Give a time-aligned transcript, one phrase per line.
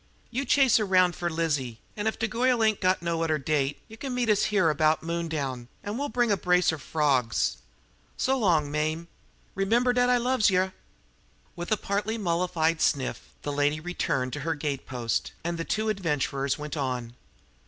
[0.31, 3.99] You chase aroun' fer Lizzie, an' if de goil ain't got no udder date, yet
[3.99, 7.57] kin meet us here 'bout moondown, an' we'll bring yer a brace er frawgs.
[8.17, 9.09] So long, Mame!
[9.53, 10.73] Remember dat I loves yer!"
[11.55, 15.87] With a partly mollified sniff, the lady retired to her gate post, and the two
[15.87, 17.13] adventurers went on.